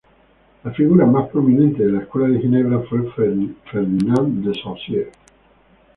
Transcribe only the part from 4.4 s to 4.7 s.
de